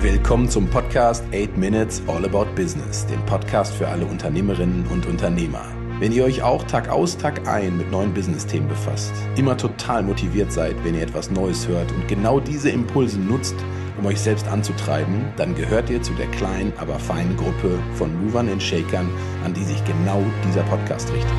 Willkommen 0.00 0.48
zum 0.48 0.70
Podcast 0.70 1.24
8 1.34 1.56
Minutes 1.56 2.00
All 2.06 2.24
About 2.24 2.54
Business, 2.54 3.04
dem 3.06 3.20
Podcast 3.26 3.74
für 3.74 3.88
alle 3.88 4.06
Unternehmerinnen 4.06 4.86
und 4.86 5.06
Unternehmer. 5.06 5.64
Wenn 5.98 6.12
ihr 6.12 6.22
euch 6.22 6.40
auch 6.40 6.62
Tag 6.62 6.88
aus, 6.88 7.16
Tag 7.16 7.48
ein 7.48 7.76
mit 7.76 7.90
neuen 7.90 8.14
Business-Themen 8.14 8.68
befasst, 8.68 9.12
immer 9.34 9.56
total 9.56 10.04
motiviert 10.04 10.52
seid, 10.52 10.76
wenn 10.84 10.94
ihr 10.94 11.02
etwas 11.02 11.32
Neues 11.32 11.66
hört 11.66 11.90
und 11.90 12.06
genau 12.06 12.38
diese 12.38 12.70
Impulse 12.70 13.18
nutzt, 13.18 13.56
um 13.98 14.06
euch 14.06 14.20
selbst 14.20 14.46
anzutreiben, 14.46 15.32
dann 15.36 15.56
gehört 15.56 15.90
ihr 15.90 16.00
zu 16.00 16.12
der 16.12 16.28
kleinen, 16.28 16.72
aber 16.76 16.96
feinen 17.00 17.36
Gruppe 17.36 17.80
von 17.94 18.24
Movern 18.24 18.48
und 18.50 18.62
Shakern, 18.62 19.10
an 19.44 19.52
die 19.52 19.64
sich 19.64 19.84
genau 19.84 20.22
dieser 20.46 20.62
Podcast 20.62 21.12
richtet. 21.12 21.32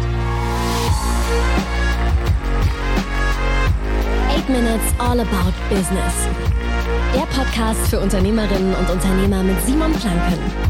8 4.36 4.50
Minutes 4.50 4.94
All 4.98 5.22
About 5.22 5.54
Business. 5.70 6.28
Der 7.14 7.22
Podcast 7.22 7.88
für 7.90 8.00
Unternehmerinnen 8.00 8.76
und 8.76 8.90
Unternehmer 8.90 9.42
mit 9.42 9.60
Simon 9.66 9.92
Planken. 9.94 10.69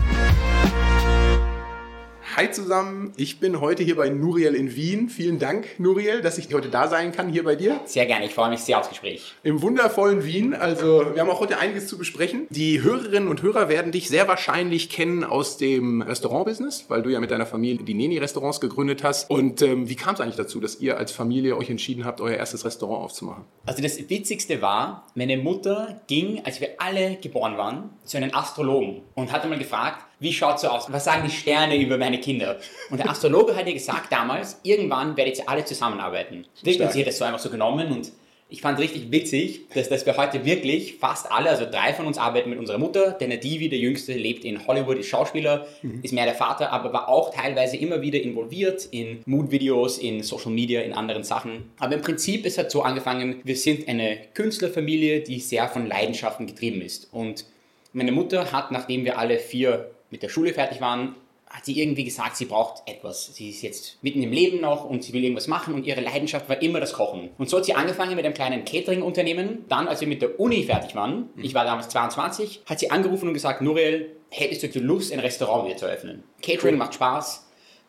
Hi 2.39 2.49
zusammen, 2.49 3.11
ich 3.17 3.41
bin 3.41 3.59
heute 3.59 3.83
hier 3.83 3.97
bei 3.97 4.07
Nuriel 4.07 4.55
in 4.55 4.73
Wien. 4.73 5.09
Vielen 5.09 5.39
Dank, 5.39 5.77
Nuriel, 5.77 6.21
dass 6.21 6.37
ich 6.37 6.53
heute 6.53 6.69
da 6.69 6.87
sein 6.87 7.11
kann 7.11 7.27
hier 7.27 7.43
bei 7.43 7.57
dir. 7.57 7.81
Sehr 7.83 8.05
gerne, 8.05 8.27
ich 8.27 8.33
freue 8.33 8.49
mich 8.49 8.61
sehr 8.61 8.79
aufs 8.79 8.87
Gespräch. 8.87 9.33
Im 9.43 9.61
wundervollen 9.61 10.23
Wien. 10.23 10.53
Also, 10.53 11.03
wir 11.13 11.19
haben 11.19 11.29
auch 11.29 11.41
heute 11.41 11.59
einiges 11.59 11.87
zu 11.87 11.97
besprechen. 11.97 12.47
Die 12.49 12.81
Hörerinnen 12.81 13.27
und 13.27 13.41
Hörer 13.41 13.67
werden 13.67 13.91
dich 13.91 14.07
sehr 14.07 14.29
wahrscheinlich 14.29 14.89
kennen 14.89 15.25
aus 15.25 15.57
dem 15.57 16.01
Restaurantbusiness, 16.01 16.85
weil 16.87 17.01
du 17.01 17.09
ja 17.09 17.19
mit 17.19 17.29
deiner 17.29 17.45
Familie 17.45 17.83
die 17.83 17.93
Neni-Restaurants 17.93 18.61
gegründet 18.61 19.03
hast. 19.03 19.29
Und 19.29 19.61
ähm, 19.61 19.89
wie 19.89 19.95
kam 19.95 20.15
es 20.15 20.21
eigentlich 20.21 20.37
dazu, 20.37 20.61
dass 20.61 20.79
ihr 20.79 20.97
als 20.97 21.11
Familie 21.11 21.57
euch 21.57 21.69
entschieden 21.69 22.05
habt, 22.05 22.21
euer 22.21 22.37
erstes 22.37 22.63
Restaurant 22.63 23.03
aufzumachen? 23.03 23.43
Also, 23.65 23.83
das 23.83 24.09
Witzigste 24.09 24.61
war, 24.61 25.07
meine 25.13 25.35
Mutter 25.35 25.99
ging, 26.07 26.39
als 26.45 26.61
wir 26.61 26.69
alle 26.77 27.17
geboren 27.17 27.57
waren, 27.57 27.89
zu 28.05 28.15
einem 28.15 28.33
Astrologen 28.33 29.01
und 29.15 29.33
hat 29.33 29.43
einmal 29.43 29.59
gefragt, 29.59 30.05
wie 30.19 30.33
schaut 30.33 30.59
so 30.59 30.67
aus? 30.67 30.91
Was 30.91 31.05
sagen 31.05 31.23
die 31.25 31.33
Sterne 31.33 31.77
über 31.77 31.97
meine 31.97 32.19
Kinder? 32.19 32.57
Und 32.89 32.99
der 32.99 33.09
Astrologe 33.09 33.55
hat 33.55 33.67
ihr 33.67 33.73
gesagt 33.73 34.11
damals, 34.11 34.59
irgendwann 34.63 35.15
werdet 35.15 35.39
ihr 35.39 35.49
alle 35.49 35.65
zusammenarbeiten. 35.65 36.45
Wirklich, 36.61 36.81
und 36.81 36.91
sie 36.91 36.99
hat 36.99 37.07
das 37.07 37.17
so 37.17 37.25
einfach 37.25 37.39
so 37.39 37.49
genommen 37.49 37.91
und 37.91 38.11
ich 38.51 38.61
fand 38.61 38.79
richtig 38.79 39.11
witzig, 39.11 39.69
dass, 39.75 39.89
dass 39.89 40.07
wir 40.07 40.17
heute 40.17 40.43
wirklich 40.43 40.95
fast 40.95 41.31
alle, 41.31 41.51
also 41.51 41.65
drei 41.69 41.93
von 41.93 42.07
uns 42.07 42.17
arbeiten 42.17 42.49
mit 42.49 42.57
unserer 42.57 42.79
Mutter. 42.79 43.11
Der 43.11 43.27
Nadivi, 43.27 43.69
der 43.69 43.77
Jüngste, 43.77 44.13
lebt 44.13 44.43
in 44.43 44.65
Hollywood, 44.65 44.97
ist 44.97 45.07
Schauspieler, 45.07 45.67
mhm. 45.83 45.99
ist 46.01 46.13
mehr 46.13 46.25
der 46.25 46.33
Vater, 46.33 46.71
aber 46.71 46.91
war 46.91 47.09
auch 47.09 47.31
teilweise 47.31 47.77
immer 47.77 48.01
wieder 48.01 48.19
involviert 48.19 48.87
in 48.89 49.21
Mood-Videos, 49.27 49.99
in 49.99 50.23
Social 50.23 50.51
Media, 50.51 50.81
in 50.81 50.93
anderen 50.93 51.23
Sachen. 51.23 51.69
Aber 51.77 51.93
im 51.93 52.01
Prinzip 52.01 52.43
ist 52.43 52.57
halt 52.57 52.71
so 52.71 52.81
angefangen, 52.81 53.39
wir 53.43 53.55
sind 53.55 53.87
eine 53.87 54.17
Künstlerfamilie, 54.33 55.21
die 55.21 55.39
sehr 55.39 55.67
von 55.67 55.85
Leidenschaften 55.85 56.47
getrieben 56.47 56.81
ist. 56.81 57.07
Und 57.13 57.45
meine 57.93 58.11
Mutter 58.11 58.51
hat, 58.51 58.71
nachdem 58.71 59.05
wir 59.05 59.19
alle 59.19 59.37
vier 59.37 59.91
mit 60.11 60.23
der 60.23 60.29
Schule 60.29 60.53
fertig 60.53 60.81
waren, 60.81 61.15
hat 61.49 61.65
sie 61.65 61.79
irgendwie 61.79 62.03
gesagt, 62.03 62.37
sie 62.37 62.45
braucht 62.45 62.83
etwas. 62.87 63.33
Sie 63.33 63.49
ist 63.49 63.63
jetzt 63.63 63.97
mitten 64.03 64.21
im 64.21 64.31
Leben 64.31 64.61
noch 64.61 64.85
und 64.85 65.03
sie 65.03 65.13
will 65.13 65.23
irgendwas 65.23 65.47
machen 65.47 65.73
und 65.73 65.85
ihre 65.85 66.01
Leidenschaft 66.01 66.47
war 66.47 66.61
immer 66.61 66.79
das 66.79 66.93
Kochen. 66.93 67.31
Und 67.39 67.49
so 67.49 67.57
hat 67.57 67.65
sie 67.65 67.73
angefangen 67.73 68.15
mit 68.15 68.23
einem 68.23 68.35
kleinen 68.35 68.65
Catering-Unternehmen. 68.65 69.65
Dann, 69.67 69.87
als 69.87 70.01
wir 70.01 70.07
mit 70.07 70.21
der 70.21 70.39
Uni 70.39 70.63
fertig 70.63 70.93
waren, 70.93 71.29
ich 71.37 71.55
war 71.55 71.65
damals 71.65 71.89
22, 71.89 72.61
hat 72.67 72.79
sie 72.79 72.91
angerufen 72.91 73.27
und 73.27 73.33
gesagt, 73.33 73.61
Nuriel, 73.61 74.15
hättest 74.29 74.75
du 74.75 74.79
Lust, 74.79 75.11
ein 75.11 75.19
Restaurant 75.19 75.65
wieder 75.65 75.77
zu 75.77 75.87
eröffnen? 75.87 76.23
Catering 76.43 76.77
macht 76.77 76.93
Spaß. 76.93 77.47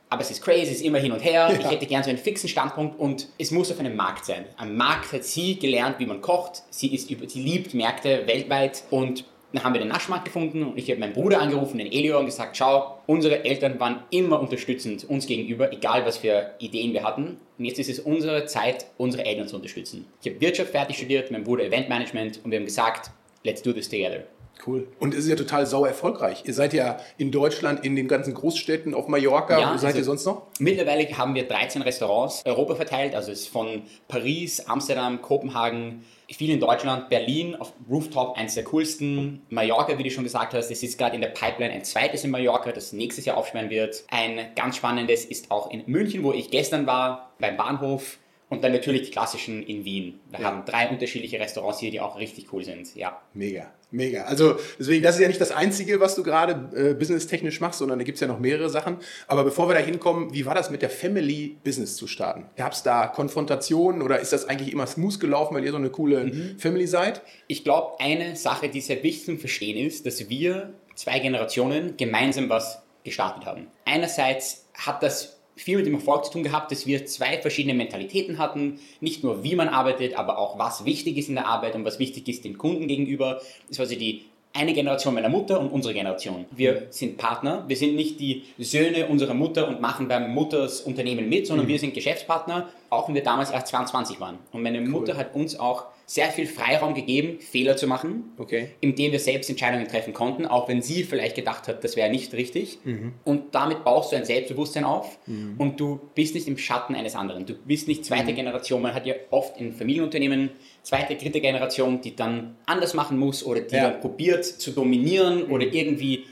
Aber 0.09 0.23
es 0.23 0.31
ist 0.31 0.43
crazy, 0.43 0.63
es 0.63 0.71
ist 0.73 0.83
immer 0.83 0.99
hin 0.99 1.13
und 1.13 1.21
her. 1.21 1.51
Ja. 1.53 1.59
Ich 1.61 1.71
hätte 1.71 1.87
gern 1.87 2.03
so 2.03 2.11
einen 2.11 2.19
fixen 2.19 2.49
Standpunkt 2.49 2.99
und 2.99 3.29
es 3.39 3.51
muss 3.51 3.71
auf 3.71 3.79
einem 3.79 3.95
Markt 3.95 4.25
sein. 4.25 4.45
Am 4.57 4.77
Markt 4.77 5.13
hat 5.13 5.25
sie 5.25 5.59
gelernt, 5.59 5.99
wie 5.99 6.07
man 6.07 6.21
kocht. 6.21 6.63
Sie, 6.71 6.93
ist 6.93 7.11
über, 7.11 7.29
sie 7.29 7.43
liebt 7.43 7.75
Märkte 7.75 8.27
weltweit 8.27 8.83
und 8.91 9.25
dann 9.53 9.65
haben 9.65 9.75
wir 9.75 9.81
den 9.81 9.89
Naschmarkt 9.89 10.25
gefunden 10.25 10.63
und 10.63 10.79
ich 10.79 10.89
habe 10.91 11.01
meinen 11.01 11.13
Bruder 11.13 11.41
angerufen, 11.41 11.79
den 11.79 11.91
Elio, 11.91 12.19
und 12.19 12.27
gesagt, 12.27 12.57
schau, 12.57 12.99
unsere 13.07 13.45
Eltern 13.45 13.81
waren 13.81 14.03
immer 14.11 14.41
unterstützend 14.41 15.05
uns 15.05 15.27
gegenüber, 15.27 15.73
egal 15.73 16.07
was 16.07 16.19
für 16.19 16.55
Ideen 16.59 16.93
wir 16.93 17.03
hatten. 17.03 17.39
Und 17.59 17.65
jetzt 17.65 17.79
ist 17.79 17.91
es 17.91 18.01
unsere 18.01 18.47
Zeit, 18.47 18.87
unsere 18.97 19.25
Eltern 19.25 19.49
zu 19.49 19.57
unterstützen. 19.57 20.07
Ich 20.23 20.31
habe 20.31 20.41
Wirtschaft 20.41 20.71
fertig 20.71 20.97
studiert, 20.97 21.31
mein 21.31 21.45
Bruder 21.45 21.65
Eventmanagement 21.65 22.41
und 22.45 22.51
wir 22.51 22.59
haben 22.59 22.67
gesagt, 22.67 23.11
let's 23.43 23.63
do 23.63 23.73
this 23.73 23.89
together. 23.89 24.25
Cool. 24.67 24.87
Und 24.99 25.15
es 25.15 25.21
ist 25.21 25.31
ja 25.31 25.37
total 25.37 25.67
sauer 25.67 25.89
erfolgreich. 25.89 26.43
Ihr 26.45 26.55
seid 26.55 26.75
ja 26.75 26.99
in 27.17 27.31
Deutschland, 27.31 27.85
in 27.85 27.97
den 27.97 28.09
ganzen 28.09 28.35
Großstädten, 28.35 28.95
auf 28.95 29.09
Mallorca. 29.09 29.59
Ja, 29.59 29.73
Wo 29.73 29.79
seid 29.79 29.89
also 29.89 29.99
ihr 29.99 30.05
sonst 30.05 30.27
noch? 30.27 30.43
Mittlerweile 30.59 31.07
haben 31.17 31.35
wir 31.35 31.49
13 31.49 31.83
Restaurants 31.83 32.43
Europa 32.45 32.75
verteilt. 32.75 33.15
Also 33.15 33.33
es 33.33 33.41
ist 33.41 33.49
von 33.49 33.83
Paris, 34.09 34.61
Amsterdam, 34.61 35.23
Kopenhagen, 35.23 36.05
viel 36.31 36.51
in 36.51 36.61
Deutschland, 36.61 37.09
Berlin 37.09 37.57
auf 37.57 37.73
Rooftop, 37.89 38.37
eines 38.37 38.55
der 38.55 38.65
coolsten. 38.65 39.43
Mallorca, 39.49 39.99
wie 39.99 40.03
du 40.03 40.11
schon 40.11 40.25
gesagt 40.25 40.55
hast, 40.55 40.71
es 40.71 40.83
ist 40.83 40.99
gerade 40.99 41.15
in 41.15 41.23
der 41.23 41.29
Pipeline 41.29 41.73
ein 41.73 41.85
zweites 41.85 42.25
in 42.25 42.31
Mallorca, 42.31 42.71
das 42.73 42.93
nächstes 42.93 43.25
Jahr 43.25 43.37
aufsperren 43.37 43.71
wird. 43.71 44.05
Ein 44.11 44.51
ganz 44.55 44.77
spannendes 44.77 45.25
ist 45.25 45.51
auch 45.51 45.71
in 45.71 45.83
München, 45.87 46.23
wo 46.23 46.33
ich 46.33 46.51
gestern 46.51 46.87
war, 46.87 47.33
beim 47.39 47.57
Bahnhof. 47.57 48.19
Und 48.51 48.65
dann 48.65 48.73
natürlich 48.73 49.03
die 49.03 49.11
klassischen 49.13 49.63
in 49.63 49.85
Wien. 49.85 50.19
Wir 50.29 50.41
ja. 50.41 50.47
haben 50.47 50.65
drei 50.65 50.89
unterschiedliche 50.89 51.39
Restaurants 51.39 51.79
hier, 51.79 51.93
die 51.93 52.01
auch 52.01 52.19
richtig 52.19 52.53
cool 52.53 52.65
sind. 52.65 52.97
Ja. 52.97 53.23
Mega, 53.33 53.73
mega. 53.93 54.25
Also 54.25 54.57
deswegen, 54.77 55.05
das 55.05 55.15
ist 55.15 55.23
ja 55.23 55.29
nicht 55.29 55.41
das 55.41 55.53
Einzige, 55.53 56.01
was 56.01 56.17
du 56.17 56.25
gerade 56.25 56.69
äh, 56.77 56.95
businesstechnisch 56.95 57.61
machst, 57.61 57.79
sondern 57.79 58.01
da 58.01 58.05
gibt 58.05 58.17
es 58.17 58.21
ja 58.21 58.27
noch 58.27 58.41
mehrere 58.41 58.69
Sachen. 58.69 58.97
Aber 59.29 59.45
bevor 59.45 59.69
wir 59.69 59.75
da 59.75 59.81
hinkommen, 59.81 60.35
wie 60.35 60.47
war 60.47 60.57
das 60.57 60.69
mit 60.69 60.83
der 60.83 60.91
Family 60.91 61.59
Business 61.63 61.95
zu 61.95 62.09
starten? 62.09 62.47
Gab 62.57 62.73
es 62.73 62.83
da 62.83 63.07
Konfrontationen 63.07 64.03
oder 64.03 64.19
ist 64.19 64.33
das 64.33 64.49
eigentlich 64.49 64.73
immer 64.73 64.89
smooth 64.89 65.21
gelaufen, 65.21 65.55
weil 65.55 65.65
ihr 65.65 65.71
so 65.71 65.77
eine 65.77 65.91
coole 65.91 66.25
mhm. 66.25 66.59
Family 66.59 66.89
seid? 66.89 67.23
Ich 67.47 67.63
glaube, 67.63 68.01
eine 68.01 68.35
Sache, 68.35 68.69
die 68.69 68.81
sehr 68.81 69.01
wichtig 69.05 69.27
zu 69.27 69.37
verstehen 69.37 69.87
ist, 69.87 70.07
dass 70.07 70.29
wir 70.29 70.75
zwei 70.97 71.21
Generationen 71.21 71.97
gemeinsam 71.97 72.49
was 72.49 72.83
gestartet 73.05 73.47
haben. 73.47 73.69
Einerseits 73.85 74.67
hat 74.75 75.05
das 75.05 75.40
viel 75.57 75.77
mit 75.77 75.87
dem 75.87 75.95
Erfolg 75.95 76.25
zu 76.25 76.33
tun 76.33 76.43
gehabt, 76.43 76.73
dass 76.73 76.87
wir 76.87 77.07
zwei 77.07 77.39
verschiedene 77.39 77.75
Mentalitäten 77.75 78.39
hatten. 78.39 78.79
Nicht 79.01 79.23
nur, 79.23 79.43
wie 79.45 79.55
man 79.55 79.69
arbeitet, 79.69 80.15
aber 80.19 80.39
auch, 80.39 80.59
was 80.59 80.85
wichtig 80.85 81.17
ist 81.19 81.29
in 81.29 81.35
der 81.35 81.47
Arbeit 81.47 81.75
und 81.75 81.85
was 81.85 81.99
wichtig 81.99 82.29
ist 82.29 82.45
dem 82.45 82.59
Kunden 82.59 82.89
gegenüber. 82.89 83.41
Das 83.69 83.79
war 83.79 83.85
also 83.85 83.97
die 83.97 84.25
eine 84.53 84.75
Generation 84.75 85.15
meiner 85.15 85.29
Mutter 85.29 85.61
und 85.61 85.71
unsere 85.71 85.95
Generation. 85.95 86.45
Wir 86.51 86.87
sind 86.91 87.19
Partner. 87.19 87.65
Wir 87.69 87.77
sind 87.77 87.95
nicht 87.95 88.19
die 88.19 88.43
Söhne 88.59 89.07
unserer 89.07 89.35
Mutter 89.35 89.69
und 89.69 89.81
machen 89.81 90.09
beim 90.09 90.35
Mutters 90.35 90.81
Unternehmen 90.81 91.29
mit, 91.29 91.47
sondern 91.47 91.67
mhm. 91.67 91.71
wir 91.71 91.79
sind 91.79 91.95
Geschäftspartner, 91.95 92.69
auch 92.89 93.07
wenn 93.07 93.15
wir 93.15 93.23
damals 93.23 93.51
erst 93.51 93.69
22 93.69 94.19
waren. 94.19 94.39
Und 94.51 94.63
meine 94.63 94.81
cool. 94.81 94.89
Mutter 94.89 95.17
hat 95.17 95.35
uns 95.35 95.59
auch 95.59 95.87
sehr 96.11 96.31
viel 96.31 96.49
Freiraum 96.49 96.95
gegeben, 96.95 97.39
Fehler 97.39 97.77
zu 97.77 97.87
machen, 97.87 98.33
okay. 98.37 98.71
indem 98.81 99.13
wir 99.13 99.21
selbst 99.21 99.49
Entscheidungen 99.49 99.87
treffen 99.87 100.13
konnten, 100.13 100.45
auch 100.45 100.67
wenn 100.67 100.83
sie 100.83 101.05
vielleicht 101.05 101.37
gedacht 101.37 101.69
hat, 101.69 101.85
das 101.85 101.95
wäre 101.95 102.11
nicht 102.11 102.33
richtig. 102.33 102.81
Mhm. 102.83 103.13
Und 103.23 103.55
damit 103.55 103.85
baust 103.85 104.11
du 104.11 104.17
ein 104.17 104.25
Selbstbewusstsein 104.25 104.83
auf 104.83 105.21
mhm. 105.29 105.55
und 105.57 105.79
du 105.79 106.01
bist 106.17 106.35
nicht 106.35 106.49
im 106.49 106.59
Schatten 106.59 106.97
eines 106.97 107.15
anderen. 107.15 107.47
Du 107.47 107.55
bist 107.55 107.87
nicht 107.87 108.05
zweite 108.05 108.33
mhm. 108.33 108.35
Generation. 108.35 108.83
Man 108.83 108.93
hat 108.93 109.07
ja 109.07 109.15
oft 109.31 109.61
in 109.61 109.73
Familienunternehmen 109.73 110.51
zweite, 110.83 111.15
dritte 111.15 111.41
Generation, 111.41 112.01
die 112.01 112.17
dann 112.17 112.57
anders 112.67 112.93
machen 112.95 113.17
muss 113.17 113.47
oder 113.47 113.61
die 113.61 113.77
ja. 113.77 113.91
dann 113.91 114.01
probiert 114.01 114.45
zu 114.45 114.73
dominieren 114.73 115.45
oder 115.45 115.65
mhm. 115.65 115.73
irgendwie 115.73 116.25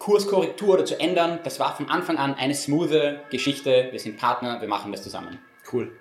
Kurskorrektur 0.00 0.74
oder 0.74 0.86
zu 0.86 0.98
ändern. 0.98 1.38
Das 1.44 1.60
war 1.60 1.76
von 1.76 1.88
Anfang 1.88 2.16
an 2.16 2.34
eine 2.34 2.56
smoothe 2.56 3.20
Geschichte. 3.30 3.90
Wir 3.92 4.00
sind 4.00 4.16
Partner, 4.16 4.60
wir 4.60 4.66
machen 4.66 4.90
das 4.90 5.04
zusammen. 5.04 5.38
Cool. 5.72 5.92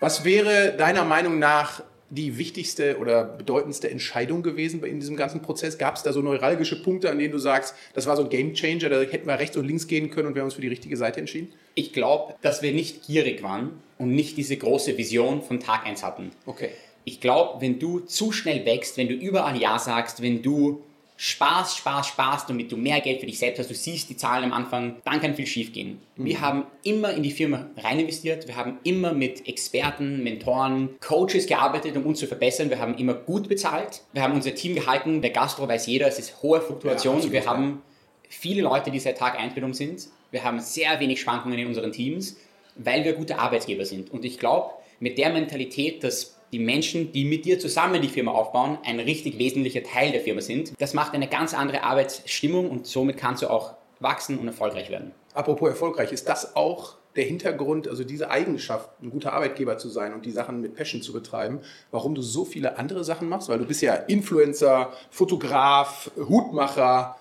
Was 0.00 0.26
wäre 0.26 0.74
deiner 0.76 1.04
Meinung 1.04 1.38
nach 1.38 1.82
die 2.10 2.38
wichtigste 2.38 2.98
oder 2.98 3.24
bedeutendste 3.24 3.90
Entscheidung 3.90 4.42
gewesen 4.42 4.82
in 4.84 5.00
diesem 5.00 5.16
ganzen 5.16 5.42
Prozess? 5.42 5.78
Gab 5.78 5.96
es 5.96 6.02
da 6.02 6.12
so 6.12 6.22
neuralgische 6.22 6.82
Punkte, 6.82 7.10
an 7.10 7.18
denen 7.18 7.32
du 7.32 7.38
sagst, 7.38 7.74
das 7.94 8.06
war 8.06 8.16
so 8.16 8.24
ein 8.24 8.28
Game 8.28 8.54
Changer, 8.54 8.88
da 8.88 9.00
hätten 9.00 9.26
wir 9.26 9.38
rechts 9.38 9.56
und 9.56 9.66
links 9.66 9.86
gehen 9.86 10.10
können 10.10 10.28
und 10.28 10.34
wir 10.34 10.42
haben 10.42 10.46
uns 10.46 10.54
für 10.54 10.60
die 10.60 10.68
richtige 10.68 10.96
Seite 10.96 11.20
entschieden? 11.20 11.52
Ich 11.74 11.92
glaube, 11.92 12.34
dass 12.42 12.62
wir 12.62 12.72
nicht 12.72 13.06
gierig 13.06 13.42
waren 13.42 13.72
und 13.98 14.14
nicht 14.14 14.36
diese 14.36 14.56
große 14.56 14.96
Vision 14.96 15.42
von 15.42 15.60
Tag 15.60 15.86
1 15.86 16.02
hatten. 16.02 16.30
Okay. 16.46 16.70
Ich 17.04 17.20
glaube, 17.20 17.60
wenn 17.60 17.78
du 17.78 18.00
zu 18.00 18.32
schnell 18.32 18.66
wächst, 18.66 18.96
wenn 18.96 19.08
du 19.08 19.14
überall 19.14 19.56
Ja 19.60 19.78
sagst, 19.78 20.22
wenn 20.22 20.42
du 20.42 20.82
Spaß, 21.20 21.76
Spaß, 21.78 22.06
Spaß, 22.06 22.46
damit 22.46 22.70
du 22.70 22.76
mehr 22.76 23.00
Geld 23.00 23.18
für 23.18 23.26
dich 23.26 23.40
selbst 23.40 23.58
hast. 23.58 23.68
Du 23.68 23.74
siehst 23.74 24.08
die 24.08 24.16
Zahlen 24.16 24.44
am 24.44 24.52
Anfang, 24.52 25.02
dann 25.04 25.20
kann 25.20 25.34
viel 25.34 25.48
schief 25.48 25.72
gehen. 25.72 26.00
Mhm. 26.14 26.24
Wir 26.24 26.40
haben 26.40 26.64
immer 26.84 27.12
in 27.12 27.24
die 27.24 27.32
Firma 27.32 27.66
rein 27.76 27.98
investiert. 27.98 28.46
Wir 28.46 28.54
haben 28.54 28.78
immer 28.84 29.12
mit 29.12 29.48
Experten, 29.48 30.22
Mentoren, 30.22 30.90
Coaches 31.00 31.46
gearbeitet, 31.46 31.96
um 31.96 32.06
uns 32.06 32.20
zu 32.20 32.28
verbessern. 32.28 32.70
Wir 32.70 32.78
haben 32.78 32.96
immer 32.98 33.14
gut 33.14 33.48
bezahlt. 33.48 34.02
Wir 34.12 34.22
haben 34.22 34.32
unser 34.32 34.54
Team 34.54 34.76
gehalten. 34.76 35.20
Der 35.20 35.30
Gastro 35.30 35.66
weiß 35.66 35.88
jeder, 35.88 36.06
es 36.06 36.20
ist 36.20 36.40
hohe 36.40 36.60
Fluktuation. 36.60 37.20
Ja, 37.20 37.32
wir 37.32 37.46
haben 37.46 37.82
viele 38.28 38.62
Leute, 38.62 38.92
die 38.92 39.00
seit 39.00 39.18
Tag 39.18 39.40
1 39.40 39.56
mit 39.56 39.64
uns 39.64 39.76
sind. 39.76 40.06
Wir 40.30 40.44
haben 40.44 40.60
sehr 40.60 41.00
wenig 41.00 41.20
Schwankungen 41.20 41.58
in 41.58 41.66
unseren 41.66 41.90
Teams, 41.90 42.36
weil 42.76 43.04
wir 43.04 43.14
gute 43.14 43.40
Arbeitgeber 43.40 43.84
sind. 43.84 44.12
Und 44.12 44.24
ich 44.24 44.38
glaube, 44.38 44.70
mit 45.00 45.18
der 45.18 45.30
Mentalität, 45.30 46.04
dass 46.04 46.37
die 46.52 46.58
Menschen, 46.58 47.12
die 47.12 47.24
mit 47.24 47.44
dir 47.44 47.58
zusammen 47.58 48.00
die 48.02 48.08
Firma 48.08 48.32
aufbauen, 48.32 48.78
ein 48.84 49.00
richtig 49.00 49.38
wesentlicher 49.38 49.82
Teil 49.82 50.12
der 50.12 50.20
Firma 50.20 50.40
sind. 50.40 50.72
Das 50.80 50.94
macht 50.94 51.14
eine 51.14 51.28
ganz 51.28 51.54
andere 51.54 51.82
Arbeitsstimmung 51.82 52.70
und 52.70 52.86
somit 52.86 53.16
kannst 53.16 53.42
du 53.42 53.50
auch 53.50 53.74
wachsen 54.00 54.38
und 54.38 54.46
erfolgreich 54.46 54.90
werden. 54.90 55.12
Apropos 55.34 55.68
erfolgreich, 55.68 56.12
ist 56.12 56.28
das 56.28 56.56
auch 56.56 56.96
der 57.16 57.24
Hintergrund, 57.24 57.88
also 57.88 58.04
diese 58.04 58.30
Eigenschaft, 58.30 58.90
ein 59.02 59.10
guter 59.10 59.32
Arbeitgeber 59.32 59.76
zu 59.76 59.88
sein 59.88 60.14
und 60.14 60.24
die 60.24 60.30
Sachen 60.30 60.60
mit 60.60 60.74
Passion 60.76 61.02
zu 61.02 61.12
betreiben, 61.12 61.60
warum 61.90 62.14
du 62.14 62.22
so 62.22 62.44
viele 62.44 62.78
andere 62.78 63.02
Sachen 63.02 63.28
machst? 63.28 63.48
Weil 63.48 63.58
du 63.58 63.64
bist 63.64 63.82
ja 63.82 63.94
Influencer, 63.94 64.92
Fotograf, 65.10 66.10
Hutmacher. 66.16 67.16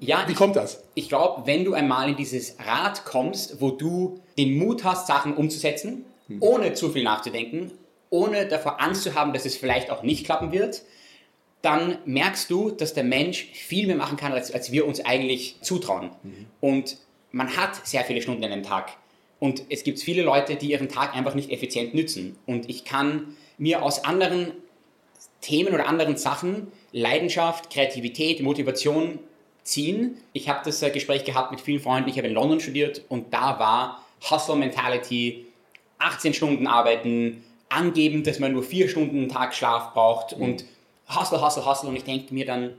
Ja, 0.00 0.24
Wie 0.26 0.32
ich- 0.32 0.38
kommt 0.38 0.56
das? 0.56 0.84
Ich 0.94 1.08
glaube, 1.08 1.46
wenn 1.46 1.64
du 1.64 1.74
einmal 1.74 2.08
in 2.10 2.16
dieses 2.16 2.56
Rad 2.64 3.04
kommst, 3.04 3.60
wo 3.60 3.70
du 3.70 4.20
den 4.38 4.56
Mut 4.56 4.84
hast, 4.84 5.06
Sachen 5.06 5.34
umzusetzen, 5.36 6.04
ohne 6.40 6.72
zu 6.74 6.90
viel 6.90 7.04
nachzudenken, 7.04 7.72
ohne 8.14 8.46
davor 8.46 8.80
Angst 8.80 9.02
zu 9.02 9.14
haben, 9.14 9.32
dass 9.32 9.44
es 9.44 9.56
vielleicht 9.56 9.90
auch 9.90 10.04
nicht 10.04 10.24
klappen 10.24 10.52
wird, 10.52 10.82
dann 11.62 11.98
merkst 12.04 12.48
du, 12.48 12.70
dass 12.70 12.94
der 12.94 13.02
Mensch 13.02 13.48
viel 13.52 13.88
mehr 13.88 13.96
machen 13.96 14.16
kann, 14.16 14.32
als, 14.32 14.52
als 14.52 14.70
wir 14.70 14.86
uns 14.86 15.04
eigentlich 15.04 15.56
zutrauen. 15.62 16.10
Und 16.60 16.98
man 17.32 17.56
hat 17.56 17.86
sehr 17.86 18.04
viele 18.04 18.22
Stunden 18.22 18.44
in 18.44 18.52
einem 18.52 18.62
Tag. 18.62 18.92
Und 19.40 19.64
es 19.68 19.82
gibt 19.82 19.98
viele 19.98 20.22
Leute, 20.22 20.54
die 20.54 20.70
ihren 20.70 20.88
Tag 20.88 21.16
einfach 21.16 21.34
nicht 21.34 21.50
effizient 21.50 21.92
nützen. 21.92 22.36
Und 22.46 22.70
ich 22.70 22.84
kann 22.84 23.36
mir 23.58 23.82
aus 23.82 24.04
anderen 24.04 24.52
Themen 25.40 25.74
oder 25.74 25.88
anderen 25.88 26.16
Sachen 26.16 26.68
Leidenschaft, 26.92 27.70
Kreativität, 27.70 28.40
Motivation 28.42 29.18
ziehen. 29.64 30.18
Ich 30.32 30.48
habe 30.48 30.60
das 30.64 30.82
äh, 30.82 30.90
Gespräch 30.90 31.24
gehabt 31.24 31.50
mit 31.50 31.60
vielen 31.60 31.80
Freunden. 31.80 32.08
Ich 32.08 32.16
habe 32.16 32.28
in 32.28 32.34
London 32.34 32.60
studiert 32.60 33.02
und 33.08 33.34
da 33.34 33.58
war 33.58 34.04
Hustle 34.30 34.56
Mentality, 34.56 35.46
18 35.98 36.34
Stunden 36.34 36.66
arbeiten, 36.66 37.42
angeben, 37.74 38.22
dass 38.22 38.38
man 38.38 38.52
nur 38.52 38.62
vier 38.62 38.88
Stunden 38.88 39.24
am 39.24 39.28
Tag 39.28 39.54
Schlaf 39.54 39.92
braucht 39.92 40.32
und 40.32 40.64
Hustle, 41.08 41.44
Hustle, 41.44 41.66
Hustle. 41.66 41.88
Und 41.88 41.96
ich 41.96 42.04
denke 42.04 42.32
mir 42.32 42.46
dann, 42.46 42.74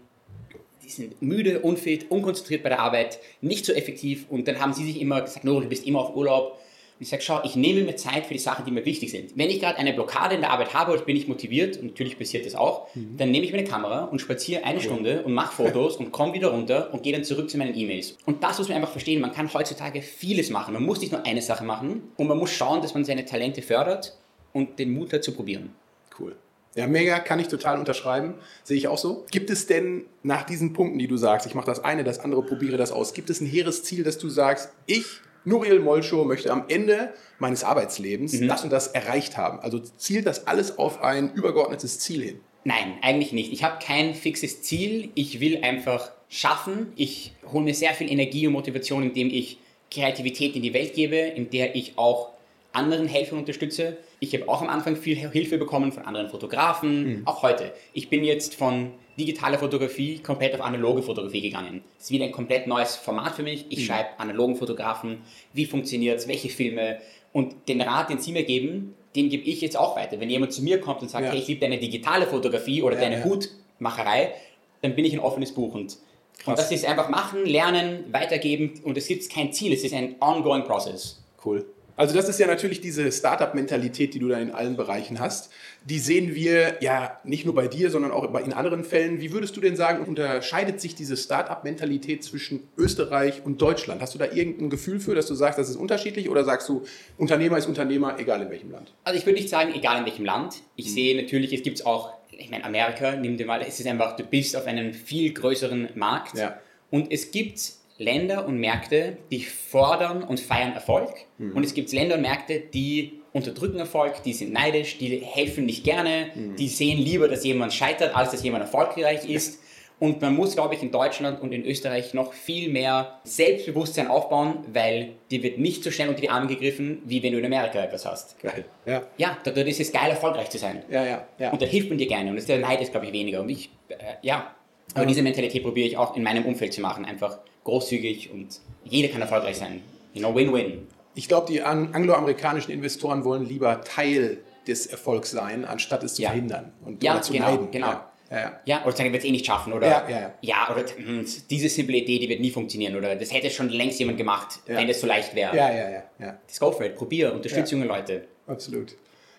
die 0.84 0.90
sind 0.90 1.22
müde, 1.22 1.60
unfit, 1.60 2.10
unkonzentriert 2.10 2.64
bei 2.64 2.70
der 2.70 2.80
Arbeit, 2.80 3.20
nicht 3.42 3.66
so 3.66 3.74
effektiv. 3.74 4.26
Und 4.30 4.48
dann 4.48 4.60
haben 4.60 4.74
sie 4.74 4.86
sich 4.86 5.02
immer 5.02 5.22
gesagt, 5.22 5.44
no, 5.44 5.60
du 5.60 5.68
bist 5.68 5.86
immer 5.86 6.00
auf 6.00 6.16
Urlaub. 6.16 6.60
Und 6.98 7.02
ich 7.02 7.10
sage, 7.10 7.24
schau, 7.24 7.42
ich 7.44 7.58
nehme 7.58 7.82
mir 7.82 7.98
Zeit 7.98 8.26
für 8.26 8.34
die 8.34 8.40
Sachen, 8.40 8.64
die 8.64 8.72
mir 8.72 8.86
wichtig 8.86 9.12
sind. 9.12 9.38
Wenn 9.38 9.50
ich 9.50 9.60
gerade 9.60 9.78
eine 9.78 9.92
Blockade 9.92 10.36
in 10.36 10.42
der 10.42 10.52
Arbeit 10.52 10.74
habe 10.74 10.94
und 10.94 11.00
ich 11.00 11.04
bin 11.04 11.16
nicht 11.16 11.28
motiviert, 11.28 11.76
und 11.76 11.88
natürlich 11.88 12.18
passiert 12.18 12.46
das 12.46 12.56
auch, 12.56 12.88
dann 13.18 13.32
nehme 13.32 13.46
ich 13.46 13.52
mir 13.52 13.58
eine 13.58 13.68
Kamera 13.68 14.06
und 14.06 14.20
spaziere 14.20 14.64
eine 14.64 14.80
Stunde 14.80 15.24
und 15.24 15.34
mache 15.34 15.56
Fotos 15.56 15.98
und 15.98 16.14
komme 16.14 16.34
wieder 16.34 16.50
runter 16.50 16.94
und 16.94 17.04
gehe 17.04 17.12
dann 17.12 17.26
zurück 17.26 17.50
zu 17.50 17.58
meinen 17.58 17.76
E-Mails. 17.76 18.18
Und 18.26 18.44
das 18.44 18.60
muss 18.60 18.70
man 18.70 18.78
einfach 18.78 18.92
verstehen. 18.92 19.20
Man 19.20 19.34
kann 19.34 19.54
heutzutage 19.54 20.02
vieles 20.02 20.50
machen. 20.50 20.74
Man 20.74 20.84
muss 20.84 21.02
nicht 21.02 21.12
nur 21.12 21.26
eine 21.26 21.42
Sache 21.42 21.66
machen 21.66 22.04
und 22.16 22.28
man 22.28 22.38
muss 22.38 22.52
schauen, 22.52 22.82
dass 22.82 22.94
man 22.94 23.04
seine 23.04 23.26
Talente 23.26 23.62
fördert 23.62 24.16
und 24.56 24.80
den 24.80 24.92
Mut 24.92 25.12
hat 25.12 25.24
zu 25.24 25.34
probieren. 25.34 25.76
Cool. 26.18 26.36
Ja, 26.76 26.88
mega, 26.88 27.20
kann 27.20 27.40
ich 27.40 27.50
total 27.50 27.78
unterschreiben. 27.78 28.36
Sehe 28.64 28.78
ich 28.78 28.88
auch 28.88 28.98
so. 28.98 29.26
Gibt 29.30 29.50
es 29.50 29.68
denn 29.68 30.06
nach 30.24 30.44
diesen 30.44 30.74
Punkten, 30.74 30.98
die 30.98 31.08
du 31.08 31.18
sagst, 31.18 31.46
ich 31.46 31.56
mache 31.56 31.66
das 31.66 31.84
eine, 31.84 32.04
das 32.04 32.20
andere, 32.20 32.42
probiere 32.42 32.78
das 32.78 32.92
aus, 32.92 33.14
gibt 33.14 33.30
es 33.30 33.42
ein 33.42 33.48
hehres 33.48 33.84
Ziel, 33.84 34.04
dass 34.04 34.18
du 34.18 34.30
sagst, 34.30 34.70
ich, 34.86 35.06
Nuriel 35.44 35.80
Molcho, 35.80 36.24
möchte 36.24 36.52
am 36.52 36.66
Ende 36.70 37.14
meines 37.38 37.64
Arbeitslebens 37.64 38.40
das 38.48 38.64
und 38.64 38.72
das 38.72 38.88
erreicht 38.88 39.38
haben? 39.38 39.60
Also 39.60 39.80
zielt 39.80 40.26
das 40.26 40.48
alles 40.48 40.78
auf 40.78 41.02
ein 41.02 41.34
übergeordnetes 41.34 42.00
Ziel 42.00 42.24
hin? 42.24 42.40
Nein, 42.64 42.94
eigentlich 43.02 43.34
nicht. 43.34 43.52
Ich 43.52 43.64
habe 43.64 43.78
kein 43.84 44.14
fixes 44.16 44.62
Ziel. 44.62 45.10
Ich 45.16 45.40
will 45.40 45.60
einfach 45.64 46.12
schaffen. 46.30 46.94
Ich 46.96 47.34
hole 47.52 47.64
mir 47.64 47.76
sehr 47.76 47.94
viel 47.94 48.10
Energie 48.10 48.48
und 48.48 48.54
Motivation, 48.54 49.04
indem 49.04 49.28
ich 49.28 49.60
Kreativität 49.92 50.56
in 50.56 50.62
die 50.62 50.74
Welt 50.74 50.94
gebe, 50.94 51.18
in 51.18 51.50
der 51.50 51.76
ich 51.76 51.98
auch 51.98 52.36
anderen 52.76 53.08
helfe 53.08 53.36
und 53.36 53.42
unterstütze. 53.42 53.98
Ich 54.26 54.34
habe 54.34 54.50
auch 54.50 54.62
am 54.62 54.70
Anfang 54.70 54.96
viel 54.96 55.16
Hilfe 55.16 55.58
bekommen 55.58 55.92
von 55.92 56.04
anderen 56.04 56.30
Fotografen, 56.30 57.22
auch 57.26 57.44
heute. 57.44 57.72
Ich 57.94 58.10
bin 58.10 58.24
jetzt 58.24 58.56
von 58.56 58.92
digitaler 59.20 59.60
Fotografie 59.60 60.18
komplett 60.20 60.56
auf 60.56 60.62
analoge 60.62 61.04
Fotografie 61.04 61.42
gegangen. 61.42 61.84
Das 61.98 62.06
ist 62.08 62.12
wieder 62.12 62.26
ein 62.26 62.32
komplett 62.32 62.66
neues 62.68 62.96
Format 62.96 63.36
für 63.36 63.44
mich. 63.44 63.66
Ich 63.70 63.86
schreibe 63.86 64.10
analogen 64.18 64.56
Fotografen, 64.56 65.20
wie 65.54 65.66
funktioniert 65.66 66.20
es, 66.20 66.28
welche 66.28 66.50
Filme 66.50 66.98
und 67.34 67.68
den 67.68 67.82
Rat, 67.82 68.10
den 68.10 68.18
sie 68.20 68.32
mir 68.32 68.44
geben, 68.44 68.96
den 69.16 69.30
gebe 69.30 69.44
ich 69.44 69.62
jetzt 69.62 69.78
auch 69.78 69.96
weiter. 69.96 70.20
Wenn 70.20 70.30
jemand 70.30 70.54
zu 70.54 70.64
mir 70.64 70.82
kommt 70.82 71.02
und 71.02 71.10
sagt, 71.10 71.26
Ja. 71.26 71.32
hey, 71.32 71.40
ich 71.40 71.48
liebe 71.48 71.62
deine 71.62 71.78
digitale 71.78 72.26
Fotografie 72.26 72.82
oder 72.82 72.96
Ja, 72.96 73.02
deine 73.02 73.20
ja. 73.20 73.26
Hutmacherei, 73.26 74.34
dann 74.82 74.96
bin 74.96 75.06
ich 75.06 75.14
ein 75.14 75.20
offenes 75.20 75.54
Buch. 75.54 75.74
Und, 75.76 75.98
Krass. 76.40 76.48
und 76.48 76.58
das 76.58 76.72
ist 76.72 76.86
einfach 76.86 77.10
machen, 77.10 77.46
lernen, 77.46 78.06
weitergeben 78.12 78.82
und 78.84 78.98
es 78.98 79.08
gibt 79.08 79.30
kein 79.30 79.54
Ziel, 79.54 79.72
es 79.72 79.84
ist 79.84 79.94
ein 79.94 80.16
ongoing 80.20 80.64
process. 80.64 81.24
Cool. 81.46 81.66
Also 81.98 82.14
das 82.14 82.28
ist 82.28 82.40
ja 82.40 82.48
natürlich 82.48 82.82
diese 82.82 83.10
Startup-Mentalität, 83.12 84.14
die 84.14 84.20
du 84.20 84.28
da 84.28 84.38
in 84.38 84.52
allen 84.52 84.76
Bereichen 84.76 85.20
hast. 85.20 85.52
Die 85.86 86.00
sehen 86.00 86.36
wir 86.36 86.78
ja 86.82 87.20
nicht 87.24 87.46
nur 87.46 87.56
bei 87.56 87.68
dir, 87.68 87.90
sondern 87.90 88.12
auch 88.12 88.24
in 88.40 88.54
anderen 88.54 88.84
Fällen. 88.84 89.22
Wie 89.22 89.32
würdest 89.32 89.56
du 89.56 89.62
denn 89.62 89.76
sagen, 89.76 90.04
unterscheidet 90.06 90.82
sich 90.82 90.96
diese 90.96 91.16
Startup-Mentalität 91.16 92.24
zwischen 92.24 92.68
Österreich 92.78 93.46
und 93.46 93.62
Deutschland? 93.62 94.02
Hast 94.02 94.14
du 94.14 94.20
da 94.20 94.26
irgendein 94.26 94.70
Gefühl 94.70 95.00
für, 95.00 95.16
dass 95.16 95.28
du 95.28 95.36
sagst, 95.36 95.58
das 95.58 95.70
ist 95.70 95.78
unterschiedlich 95.78 96.30
oder 96.30 96.44
sagst 96.44 96.68
du, 96.68 96.84
Unternehmer 97.18 97.58
ist 97.58 97.68
Unternehmer, 97.68 98.20
egal 98.20 98.42
in 98.42 98.50
welchem 98.50 98.72
Land? 98.72 98.94
Also 99.06 99.18
ich 99.18 99.26
würde 99.26 99.40
nicht 99.40 99.50
sagen, 99.50 99.74
egal 99.74 100.00
in 100.00 100.06
welchem 100.06 100.26
Land. 100.26 100.56
Ich 100.76 100.94
sehe 100.94 101.16
natürlich, 101.16 101.54
es 101.54 101.64
gibt 101.64 101.86
auch, 101.86 102.14
ich 102.30 102.50
meine, 102.50 102.66
Amerika, 102.66 103.16
nimm 103.16 103.38
dir 103.38 103.46
mal, 103.46 103.62
es 103.62 103.80
ist 103.80 103.88
einfach, 103.88 104.18
du 104.18 104.24
bist 104.24 104.58
auf 104.58 104.66
einem 104.66 104.94
viel 104.94 105.34
größeren 105.34 105.90
Markt. 105.96 106.38
Ja. 106.38 106.60
Und 106.92 107.12
es 107.12 107.32
gibt 107.32 107.60
Länder 107.98 108.46
und 108.46 108.58
Märkte, 108.58 109.18
die 109.32 109.40
fordern 109.44 110.24
und 110.24 110.40
feiern 110.40 110.74
Erfolg. 110.74 111.10
Und 111.40 111.64
es 111.64 111.74
gibt 111.74 111.92
Länder 111.94 112.16
und 112.16 112.22
Märkte, 112.22 112.60
die 112.60 113.22
unterdrücken 113.32 113.80
Erfolg, 113.80 114.24
die 114.24 114.34
sind 114.34 114.52
neidisch, 114.54 114.98
die 114.98 115.18
helfen 115.18 115.66
nicht 115.66 115.84
gerne, 115.84 116.32
die 116.58 116.68
sehen 116.68 116.98
lieber, 117.00 117.28
dass 117.28 117.44
jemand 117.44 117.74
scheitert, 117.74 118.16
als 118.16 118.32
dass 118.32 118.44
jemand 118.44 118.64
erfolgreich 118.64 119.30
ist. 119.30 119.62
Und 119.98 120.22
man 120.22 120.36
muss, 120.36 120.56
glaube 120.56 120.76
ich, 120.76 120.84
in 120.84 120.92
Deutschland 120.92 121.42
und 121.42 121.54
in 121.54 121.64
Österreich 121.64 122.14
noch 122.14 122.34
viel 122.34 122.70
mehr 122.70 123.22
Selbstbewusstsein 123.24 124.08
aufbauen, 124.08 124.58
weil 124.74 125.14
dir 125.32 125.42
wird 125.42 125.58
nicht 125.58 125.86
so 125.86 125.90
schnell 125.92 126.10
unter 126.10 126.20
die 126.20 126.30
Arme 126.30 126.48
gegriffen, 126.48 127.02
wie 127.06 127.24
wenn 127.24 127.32
du 127.32 127.40
in 127.40 127.46
Amerika 127.46 127.82
etwas 127.82 128.06
hast. 128.06 128.38
Geil. 128.42 128.66
Ja, 128.86 129.04
Ja, 129.16 129.38
da, 129.46 129.52
dort 129.52 129.68
ist 129.68 129.80
es 129.80 129.94
geil, 129.94 130.10
erfolgreich 130.10 130.50
zu 130.50 130.58
sein. 130.58 130.84
ja, 130.90 131.06
ja. 131.06 131.26
ja. 131.40 131.50
Und 131.50 131.62
da 131.62 131.66
hilft 131.66 131.88
man 131.88 131.98
dir 131.98 132.08
gerne. 132.08 132.30
Und 132.30 132.36
das, 132.36 132.46
der 132.46 132.60
Neid 132.60 132.82
ist, 132.82 132.92
glaube 132.92 133.06
ich, 133.06 133.14
weniger. 133.14 133.40
Und 133.40 133.48
ich, 133.48 133.70
äh, 133.88 133.96
ja. 134.22 134.54
Aber 134.94 135.06
diese 135.06 135.22
Mentalität 135.22 135.64
probiere 135.64 135.88
ich 135.88 135.98
auch 135.98 136.16
in 136.16 136.24
meinem 136.24 136.46
Umfeld 136.46 136.74
zu 136.74 136.82
machen. 136.82 137.06
Einfach 137.06 137.40
großzügig 137.64 138.32
und 138.32 138.60
jeder 138.84 139.10
kann 139.10 139.22
erfolgreich 139.22 139.58
sein. 139.58 139.82
You 140.14 140.22
know, 140.22 140.34
win-win. 140.36 140.88
Ich 141.16 141.28
glaube, 141.28 141.48
die 141.52 141.62
an- 141.62 141.94
angloamerikanischen 141.94 142.72
Investoren 142.74 143.24
wollen 143.26 143.46
lieber 143.46 143.82
Teil 143.82 144.38
des 144.68 144.86
Erfolgs 144.88 145.32
sein, 145.32 145.66
anstatt 145.66 146.04
es 146.04 146.16
zu 146.16 146.22
Ja. 146.22 146.30
verhindern 146.30 146.72
und 146.86 147.04
Ja, 147.04 147.22
zu 147.22 147.34
genau, 147.34 147.52
leiden. 147.52 147.72
genau. 147.72 147.88
Ja, 147.88 148.12
ja, 148.32 148.38
ja. 148.40 148.60
Ja, 148.66 148.86
oder 148.86 148.96
sagen, 148.96 149.12
wird 149.12 149.24
es 149.24 149.30
eh 149.30 149.32
nicht 149.32 149.46
schaffen. 149.46 149.74
Oder, 149.74 149.88
Ja, 149.88 150.10
ja, 150.10 150.20
ja. 150.22 150.34
ja 150.42 150.70
oder 150.72 150.84
hm, 150.98 151.26
diese 151.50 151.70
simple 151.70 151.98
Idee, 151.98 152.20
die 152.20 152.28
wird 152.30 152.40
nie 152.42 152.50
funktionieren. 152.52 152.96
Oder 152.96 153.16
das 153.16 153.32
hätte 153.34 153.50
schon 153.50 153.70
längst 153.70 154.00
jemand 154.00 154.18
gemacht, 154.18 154.60
Ja. 154.68 154.76
wenn 154.78 154.88
das 154.88 155.00
so 155.02 155.08
leicht 155.08 155.36
wäre. 155.36 155.56
ja, 155.56 155.72
ja, 155.72 155.90
ja, 155.90 156.04
ja. 156.20 156.38
Das 156.48 156.60
go 156.60 156.72
for 156.72 156.86
it. 156.86 156.96
Probier, 156.96 157.34
unterstütz 157.34 157.72
Ja. 157.72 157.78
junge 157.78 157.88
Leute. 157.88 158.26
Absolut. 158.48 158.96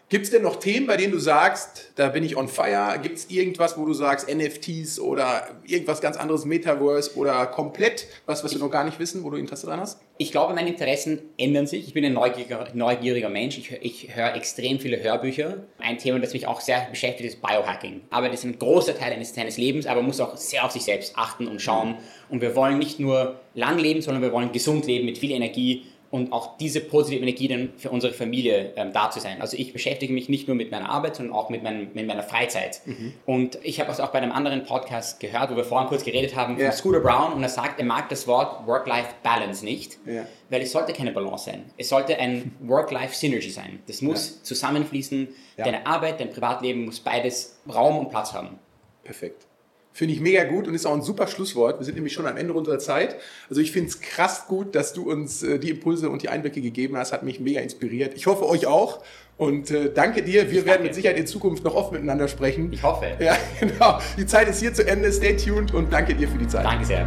Gibt 0.09 0.27
es 0.27 0.31
denn 0.31 0.43
noch 0.43 0.61
Themen, 0.61 0.87
bei 0.87 0.97
denen 0.97 1.13
du 1.13 1.19
sagst, 1.19 1.91
da 1.97 2.11
bin 2.11 2.23
ich 2.23 2.37
on 2.37 2.47
fire? 2.47 2.97
Gibt 3.03 3.19
es 3.19 3.29
irgendwas, 3.29 3.77
wo 3.77 3.85
du 3.85 3.93
sagst, 3.93 4.33
NFTs 4.33 5.01
oder 5.01 5.49
irgendwas 5.67 6.01
ganz 6.01 6.17
anderes, 6.17 6.45
Metaverse 6.45 7.17
oder 7.17 7.45
komplett 7.47 8.07
was, 8.25 8.45
was 8.45 8.53
wir 8.53 8.61
noch 8.61 8.71
gar 8.71 8.85
nicht 8.85 9.01
wissen, 9.01 9.25
wo 9.25 9.31
du 9.31 9.37
Interesse 9.37 9.67
dran 9.67 9.81
hast? 9.81 9.99
Ich 10.17 10.31
glaube, 10.31 10.55
meine 10.55 10.69
Interessen 10.69 11.23
ändern 11.37 11.67
sich. 11.67 11.89
Ich 11.89 11.93
bin 11.93 12.05
ein 12.05 12.13
neugieriger, 12.13 12.69
neugieriger 12.73 13.29
Mensch. 13.29 13.59
Ich, 13.59 13.73
ich 13.73 14.15
höre 14.15 14.37
extrem 14.37 14.79
viele 14.79 15.03
Hörbücher. 15.03 15.65
Ein 15.81 15.99
Thema, 15.99 16.21
das 16.21 16.35
mich 16.35 16.47
auch 16.47 16.61
sehr 16.61 16.87
beschäftigt, 16.89 17.29
ist 17.29 17.43
Biohacking. 17.43 18.03
Aber 18.11 18.29
das 18.29 18.41
ist 18.41 18.45
ein 18.45 18.61
großer 18.61 18.97
Teil 18.97 19.13
eines, 19.13 19.35
seines 19.35 19.57
Lebens, 19.57 19.87
aber 19.87 20.03
man 20.03 20.07
muss 20.07 20.21
auch 20.21 20.37
sehr 20.37 20.65
auf 20.65 20.71
sich 20.71 20.85
selbst 20.85 21.19
achten 21.19 21.49
und 21.49 21.61
schauen. 21.61 21.97
Und 22.29 22.43
wir 22.43 22.55
wollen 22.55 22.79
nicht 22.79 23.01
nur 23.01 23.41
lang 23.55 23.81
leben, 23.81 24.03
sondern 24.03 24.23
wir 24.23 24.31
wollen 24.31 24.53
gesund 24.53 24.87
leben 24.87 25.05
mit 25.05 25.19
viel 25.19 25.33
Energie 25.33 25.85
und 26.17 26.33
auch 26.33 26.57
diese 26.57 26.81
positive 26.81 27.23
Energie 27.23 27.47
dann 27.49 27.73
für 27.77 27.91
unsere 27.91 28.13
Familie 28.13 28.73
ähm, 28.77 28.93
da 28.93 29.11
zu 29.11 29.21
sein. 29.21 29.41
Also 29.41 29.57
ich 29.57 29.73
beschäftige 29.73 30.13
mich 30.13 30.29
nicht 30.29 30.49
nur 30.49 30.57
mit 30.57 30.71
meiner 30.71 30.89
Arbeit, 30.89 31.17
sondern 31.17 31.35
auch 31.35 31.51
mit, 31.51 31.63
meinem, 31.63 31.89
mit 31.95 32.07
meiner 32.07 32.23
Freizeit. 32.23 32.81
Und 33.27 33.59
ich 33.63 33.79
habe 33.81 33.93
es 33.93 34.01
auch 34.01 34.09
bei 34.09 34.19
einem 34.19 34.33
anderen 34.33 34.65
Podcast 34.65 35.21
gehört, 35.21 35.51
wo 35.51 35.57
wir 35.57 35.65
vorhin 35.65 35.89
kurz 35.89 36.05
geredet 36.05 36.35
haben, 36.35 36.59
Ja. 36.59 36.71
von 36.71 36.79
Scooter 36.79 37.01
Brown 37.01 37.33
und 37.35 37.43
er 37.43 37.49
sagt, 37.49 37.79
er 37.79 37.85
mag 37.87 38.09
das 38.09 38.27
Wort 38.27 38.67
Work-Life-Balance 38.67 39.65
nicht, 39.65 39.99
Ja. 40.07 40.25
weil 40.49 40.63
es 40.63 40.73
sollte 40.73 40.93
keine 40.93 41.13
Balance 41.13 41.45
sein. 41.45 41.65
Es 41.77 41.89
sollte 41.91 42.19
ein 42.19 42.57
Work-Life-Synergy 42.61 43.51
sein. 43.51 43.81
Das 43.87 44.01
muss 44.03 44.43
zusammenfließen. 44.43 45.29
Ja. 45.59 45.65
Deine 45.65 45.87
Arbeit, 45.87 46.21
dein 46.21 46.31
Privatleben 46.31 46.85
muss 46.87 47.01
beides 47.01 47.59
Raum 47.73 47.99
und 47.99 48.09
Platz 48.11 48.33
haben. 48.33 48.59
Perfekt. 49.05 49.47
Finde 49.97 50.13
ich 50.13 50.21
mega 50.21 50.45
gut 50.45 50.69
und 50.69 50.75
ist 50.75 50.85
auch 50.85 50.93
ein 50.93 51.01
super 51.01 51.27
Schlusswort. 51.27 51.81
Wir 51.81 51.87
sind 51.87 51.95
nämlich 51.95 52.13
schon 52.13 52.27
am 52.27 52.37
Ende 52.37 52.53
unserer 52.53 52.79
Zeit. 52.79 53.17
Also 53.49 53.63
ich 53.63 53.73
finde 53.73 53.89
es 53.89 54.03
krass 54.03 54.45
gut, 54.47 54.75
dass 54.75 54.93
du 54.93 55.11
uns 55.11 55.43
äh, 55.43 55.59
die 55.59 55.71
Impulse 55.71 56.11
und 56.11 56.21
die 56.21 56.29
Einblicke 56.29 56.61
gegeben 56.61 56.99
hast. 56.99 57.15
Hat 57.15 57.23
mich 57.23 57.41
mega 57.41 57.61
inspiriert. 57.61 58.13
Ich 58.15 58.27
hoffe 58.27 58.47
euch 58.47 58.67
auch. 58.67 59.03
Und 59.39 59.71
äh, 59.71 59.91
danke 59.91 60.23
dir. 60.23 60.51
Wir 60.51 60.67
werden 60.67 60.67
danke. 60.67 60.83
mit 60.83 60.95
Sicherheit 60.95 61.17
in 61.17 61.27
Zukunft 61.27 61.65
noch 61.65 61.75
oft 61.75 61.93
miteinander 61.93 62.29
sprechen. 62.29 62.71
Ich 62.75 62.83
hoffe. 62.83 63.07
Ja, 63.19 63.39
genau. 63.59 63.99
Die 64.19 64.27
Zeit 64.27 64.51
ist 64.51 64.61
hier 64.61 64.75
zu 64.75 64.87
Ende. 64.87 65.11
Stay 65.11 65.35
tuned 65.35 65.73
und 65.73 65.91
danke 65.91 66.15
dir 66.15 66.29
für 66.29 66.37
die 66.37 66.47
Zeit. 66.47 66.67
Danke 66.67 66.85
sehr. 66.85 67.07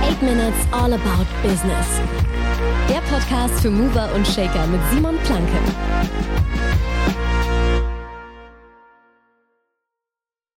8 0.00 0.22
Minutes 0.22 0.56
All 0.72 0.94
About 0.94 1.26
Business. 1.42 2.00
Der 2.88 3.02
Podcast 3.14 3.60
für 3.60 3.68
Mover 3.68 4.08
und 4.14 4.26
Shaker 4.26 4.66
mit 4.68 4.80
Simon 4.94 5.18
Planke. 5.24 6.35